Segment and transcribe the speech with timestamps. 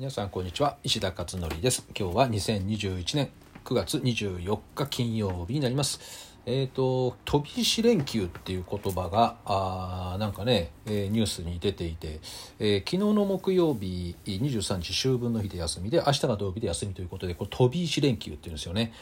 [0.00, 0.78] 皆さんこんにちは。
[0.82, 1.86] 石田勝則です。
[1.94, 3.28] 今日は2021年
[3.66, 6.00] 9月24日金曜日になります。
[6.46, 12.20] えっ、ー、と飛び石連休っていう言葉があなんかね、えー、ニュースに出ていて、
[12.58, 18.94] えー、昨日の木曜日23日秋分の日で休みで明日が土曜日で休みということでこれ飛び石連休っていうんですよね。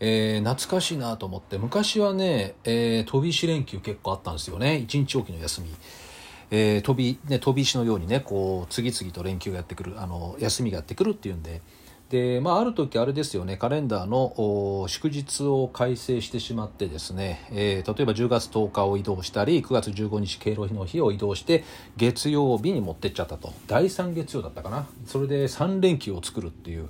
[0.00, 4.78] えー、懐かしいなと思って昔はね、えー、飛び石連休結構あったんですよね。
[4.78, 5.68] 一日おきの休み。
[6.50, 11.60] えー、飛び、ね、飛び石のようにねこう次々と連休がやってくるあの休みがやってくるっていうんで
[12.10, 21.64] で、まあ、ある時あれですよねカレンダーの祝日を改正してしまってですね、えー、例えば10月10日を移動したり9月15日敬老日の日を移動して
[21.96, 26.88] 月曜日に持ってっちゃったと第3月曜だったかなそれで3連休を作るっていう。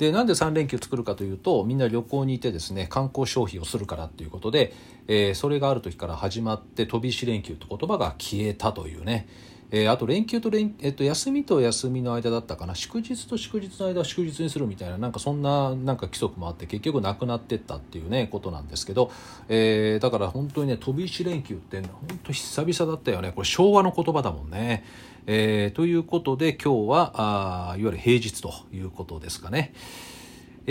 [0.00, 4.72] でなんで3連休作るかというとみんな旅行にいてですね観光消費をするからということで、
[5.08, 9.28] えー、それがある時から始まって飛び石連休って言葉が消えたというね。
[9.72, 19.10] えー、あと連休と連、えっと、休みと休みの間だったかな祝日と祝日の間は祝日にするみたいななんかそんななんか規則もあって結局なくなってったっていうねことなんですけど、
[19.48, 24.84] えー、だから本当にね飛び石連休って本当久々だったよねこれ昭和の言葉だもんね。
[25.26, 29.72] えー、ということで今日はあいわゆる平日ということですかね。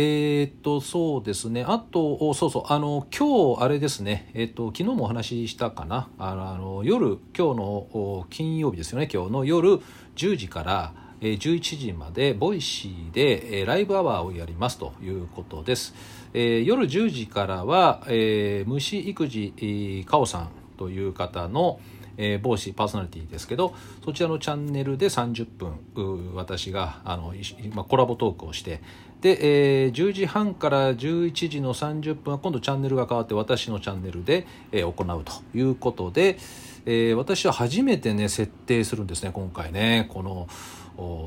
[0.01, 1.65] え、っとそうですね。
[1.67, 2.63] あとそうそう。
[2.67, 4.31] あの今日あれですね。
[4.33, 6.07] えー、っと昨日もお話ししたかな。
[6.17, 9.09] あの夜今日の金曜日ですよね。
[9.13, 9.77] 今日の夜
[10.15, 15.93] 10時からえ11時まで Voicy でえライブアワーをやりますということです、
[16.33, 21.81] え、夜10時からは、えー、虫育児かおさんという方の
[22.21, 25.47] えー、帽子パーソナリティですけどそちらのチャンネルで30
[25.95, 27.33] 分私があの、
[27.73, 28.81] まあ、コラボトークをして
[29.21, 36.37] で、えー、10時半から11時の30分は今度チャンネルが変わって私のチャンネルで、えー、行うということで、
[36.85, 40.47] えー、私は初めてね設定するんですね今回ねこの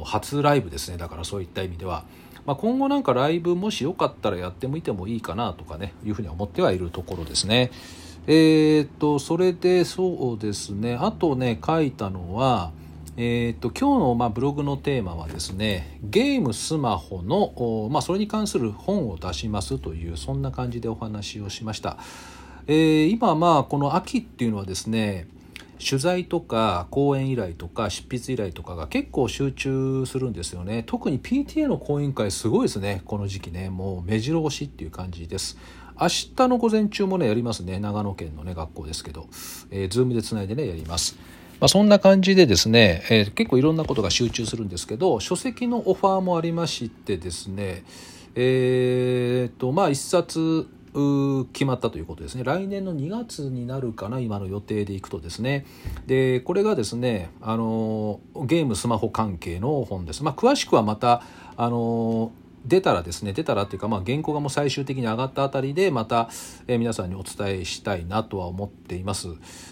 [0.05, 2.05] 初ライブですねだからそういった意味では。
[2.45, 7.71] まあ、今後なんかライブもしよかったらやってみてもいいかなとかねいうふうに思ってはいるところですね。
[8.27, 12.73] えー、っとそれでそうですねあとね書いたのは
[13.15, 21.99] えーと、今日のまあブログのテーマはですねゲームスマホの、まあ、それに関する本を出しますというそんな感じでお話をしました、
[22.67, 25.27] えー、今まあこの秋っていうのはですね
[25.79, 30.85] 取材とか講演依頼とか執筆依頼とかが結構集中するんですよね。
[30.87, 33.69] 特に PTA の講演会すごいですねこの時期ね。
[33.69, 35.59] もう目白押しっていう感じです。
[36.01, 37.81] 明日の午前中もねやりますね。
[37.81, 39.27] 長野県のね学校ですけど、
[39.73, 41.17] えー、ズームでつないでねやります。
[41.63, 47.85] まあ、そんな感じでですね、えー、結構いろんなことが集中するんですけど書籍のオファーもありましてですね
[48.35, 50.67] えー、っとまあ一冊
[51.53, 52.45] 決まったということですね。
[52.45, 55.65] 来年の2月になるかな今の予定でいくとですね。
[56.07, 61.23] でこれがですねあのゲームスマホ関係の本です、まあ、詳しくはまた
[61.57, 62.33] あの
[62.65, 66.29] 出たらですね出たらっていうか、まあ、原稿がもう最終的に上がったあたりでまた、
[66.67, 69.29] え、皆さんにお伝えしたいなとは思っています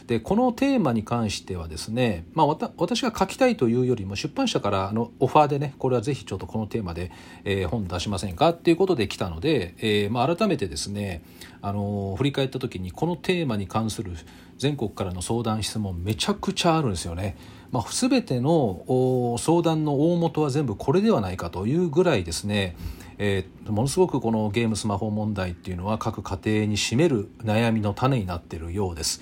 [0.07, 7.13] でこのテーマに関してはですね、まあ、私が書きたいというよりも出版社からのオファーでねこれはぜひちょっとこのテーマで、
[7.45, 11.23] えー、本出しませんかっていうことで来たので、えーまあ、改めてですね
[11.63, 14.13] あの振り返った時にこのテーマに関する
[14.59, 17.37] 全国からの相談質問めちゃくちゃあるんですよね。
[17.73, 22.77] まあ、全ての相談の大元は全部これではないかというぐらいですね、
[23.19, 29.21] えー、ものすごくこのゲームスマホ問題っていうのは各家庭に占める悩みの種になっているようです。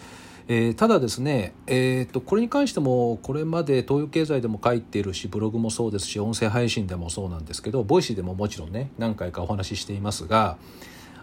[0.50, 10.56] えー、ただですね、えーと、これに関してもこれまで東洋経済でも書いているしブログもそうですし音声配信でもそうなんですけど Voicy でももちろんね何回かお話ししていますが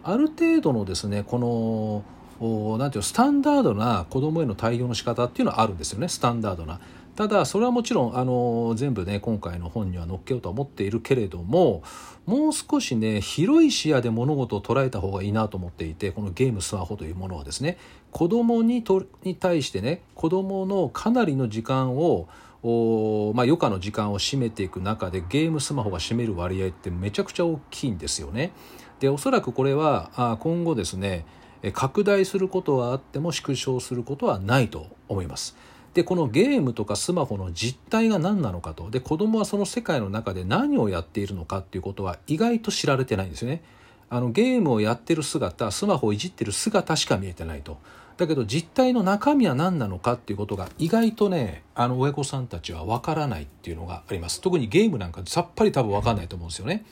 [0.04, 6.80] ある程度のですねこのなんていうスタンダードな子供への対応の仕方っていうのはあるんですよねスタンダードな。
[7.16, 11.82] ただそれはもちろんあの全部ね今回の本には載っけようとは思っているけれども
[12.26, 17.78] もう少しね広い視野で物事を捉えた方がいいなと思っていてこのゲームスマホというものはですね
[18.12, 22.28] 子供にとに対してね子供のかなりの時間を
[22.68, 28.54] おまあ、余暇の時間を占めていく中でゲームスマホが占める割合ってめちゃくちゃ大きいんですよね。
[29.00, 31.28] でおそらくこれはあ今後ですね
[31.74, 35.56] 拡大することはあっても縮小することはないと思います。
[35.96, 43.64] でこのゲームとかスマホの実態が何なのかとで子供はその世界の中で何をやっているのかっていうことは意外と知られてないんですよね。
[44.10, 47.78] あのゲームをやってる姿スマホをいじってる姿しか見えてないと。
[48.18, 56.86] だけど実態の中身は何なのかっていうことが意外とねあの親御さんたちは分からないっていうのがあります特にゲームなんかさっぱり多分分かんないと思うんですよね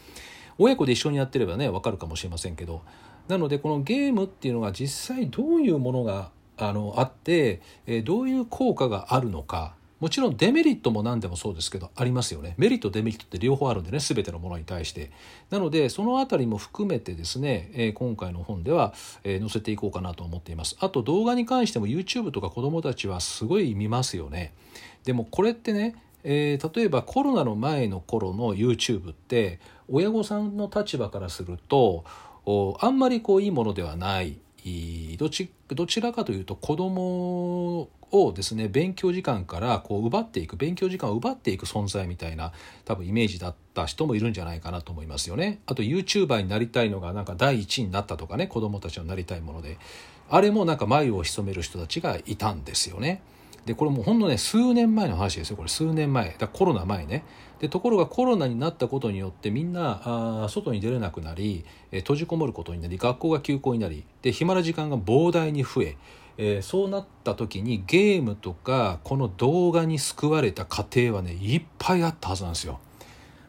[0.58, 2.82] 親子で一緒にやってればね分かるかもしれませんけど
[3.30, 9.76] なのでこのゲームっていうのが実際どういうものがあのあって、えどういう効果があるのか。
[10.04, 12.56] もちろんデメリットも何でもそうですけどありますよね。
[12.58, 14.00] メリットデメリットって両方あるんでね。
[14.00, 15.12] 全てのものに対して。
[15.50, 20.76] なのでその辺りも含めてですね、えー、今回の本では、えー、載せていこうかなと思っています。
[20.82, 24.54] あと動画に関しても YouTube とか子どもたちはすごい見ますよね。
[25.06, 25.96] でもこれってね
[26.26, 29.60] えー、例えばコロナの前の頃の YouTube って
[29.90, 32.06] 親御さんの立場からすると
[32.80, 34.38] あんまりこういいものではない。
[35.18, 42.54] どちどちらかというと子供をですね勉強時間からこう奪っていく勉強時間を奪っていく存在みたいな
[42.86, 45.60] 多分イメージだった人もいるんじゃないかなと思いますよね。
[45.66, 49.78] あと YouTuber になりたいのがなんか第一になったとかね子供たちのなりたいもので
[50.30, 53.22] あれもなんか眉を潜める人たちがいたんですよね。
[53.66, 55.70] でこれもうほんのね数年前の話ですよこれ。
[55.70, 56.36] 数年前。
[56.38, 57.24] だコロナ前ね。
[57.60, 60.02] でところがコロナになったことによってみんな
[60.44, 65.98] あ外に出れなくなり、え閉じこもることになり学校が休校になりで暇な時間が膨大に増え
[66.38, 72.80] えー、そうなった時にゲームとかこの動画に救われた家庭はねいっぱいあったはずなんですよ。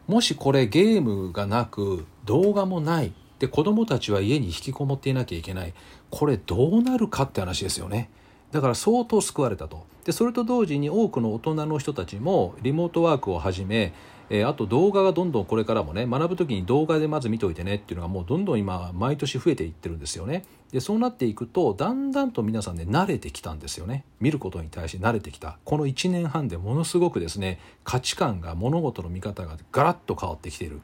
[0.07, 3.13] もしこれゲームがなく動画もない。
[3.39, 5.73] で子供たちは家に引きこもっていなきゃいけない。
[6.09, 8.09] これどうなるかって話ですよね。
[8.55, 9.85] だから相当救われたと。
[10.05, 13.91] でそれと同時に多くの大人の人たちもリモートワークをはじめ、
[14.29, 20.45] えー、あと動画がどんどんこれからもね学ぶ時に動画でまず見といてねっていうのがもうどんどん今毎年増えていってるんですよね。
[20.71, 30.79] でそうなっていくとだんだんと皆さんね慣れてきたんですよね見ることに対して慣れてきたこの1年半でものすごくですね価値観が物事の見方がガラッと変わってきている。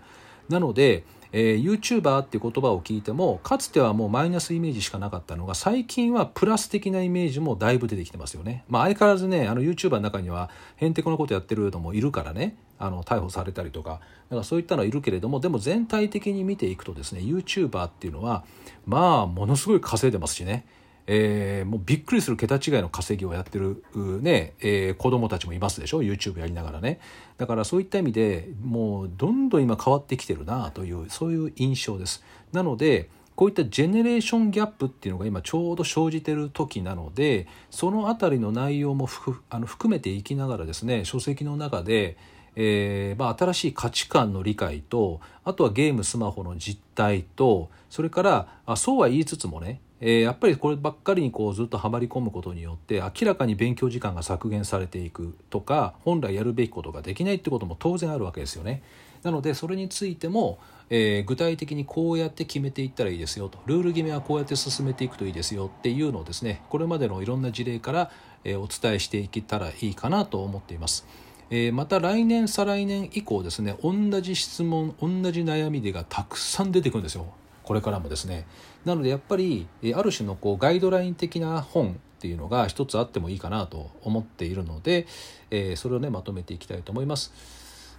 [0.49, 8.63] なのでえー、YouTuber っていう言葉を聞いてもかつてはもうマイナスイメージしかなかったのが最近はプラス的なイメージもだいぶ出てきてますよね。
[8.67, 14.01] まあ、相変わらずねあの YouTuber の中にはへんてこなことやってるのもいるからねあの逮捕されたりとかだか
[14.37, 18.43] らそういったのはいるけれどもでも全体的に見ていくとですね YouTuber っていうのは
[18.85, 20.65] まあものすごい稼いでますしね。
[21.13, 23.83] えー、もうびっくりする桁違いの稼ぎをやってる、
[24.21, 27.01] ねえー、子供たちもいますでしょ？YouTube やりながらね。
[27.37, 32.23] だからそういった意味でもうどんどん今変わってきてるなというそういう印象です。
[32.53, 39.09] なのでこういったジェネレーションギャップっていうのが今ちょうど生じてる時なのでその辺りの内容も
[39.49, 42.17] あの含めていきながらですね書籍の中で
[42.55, 58.81] えーまあ、新しい価値観の理解とあとはゲームスマホの実態とそれからあそうは言いつつもねえ、やっぱりこればっかりにこうずっとはまり込むことによって明らかに勉強時間が削減されていくとか本来やるべきことができないってことも当然あるわけですよね。
[59.21, 60.57] なのでそれについても、
[60.89, 68.11] え、具体的にこうやって決めていったらいいですよとルール決めはこうやって進めていくといいですよっていうのをですねこれまでのいろんな事例から、
[68.43, 71.05] え、お伝えしていけたらいいかなと思っています。
[71.51, 77.27] え、また来年再来年以降ですね同じ質問同じ悩みでがたくさん出てくるんですよ
[77.71, 78.45] これからもですね
[78.83, 79.65] なのでやっぱり
[79.95, 85.07] ある種のこうガイドライン的な本っていうのが一つあってもいいかなと思っているので、
[85.51, 87.31] えー、それをねまとめていきたいと思います。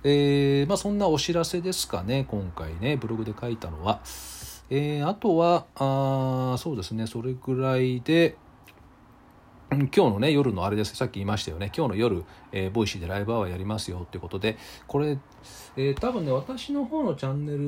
[0.04, 4.00] えー、まあ、そんなお知らせですかね今回ねブログで書いたのは。
[4.68, 8.36] えー、あとはあそうですねそれぐらいで、
[9.72, 10.94] 今日のね夜のあれです。
[10.94, 11.72] さっき言いましたよね。
[11.74, 14.58] 今日の夜、えー、 Voicy でライブアワーやりますよっていうことで。
[14.86, 15.18] これ、
[15.76, 17.58] えー、多分ね私の方のチャンネル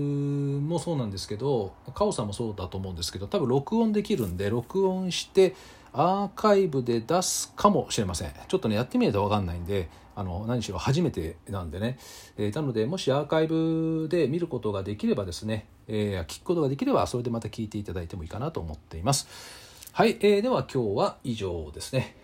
[0.60, 5.54] もそうなんですけどカオさんもそうだと思うんですけど多分録音できるんで録音して
[5.94, 8.32] アーカイブで出すかもしれません。
[8.48, 11.98] ちょっとねやってみないと分かんないんであの何しろ初めてなんでね、
[12.36, 19.63] えー、なのでもしアーカイブで見ることができればですね、えー、聞くことができればそれでまた聞いていただいてもいいかなと思っています。
[19.96, 22.16] はい、えー、では今日は以上ですね。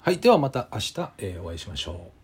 [0.00, 2.15] はい、ではまた明日、えー、お会いしましょう。